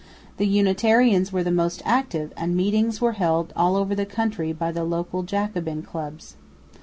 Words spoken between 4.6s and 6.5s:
the local Jacobin clubs.